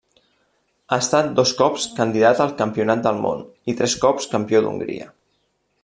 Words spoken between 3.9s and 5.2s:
cops Campió d'Hongria.